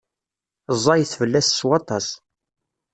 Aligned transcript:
Ẓẓayet 0.79 1.11
fell-as 1.19 1.47
s 1.57 1.61
waṭas. 1.67 2.07